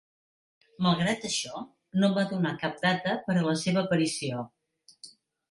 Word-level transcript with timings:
Malgrat 0.85 1.27
això, 1.29 1.61
no 2.03 2.09
va 2.15 2.23
donar 2.31 2.55
cap 2.65 2.81
data 2.87 3.15
per 3.29 3.37
a 3.37 3.45
la 3.51 3.55
seva 3.67 3.83
aparició. 3.85 4.43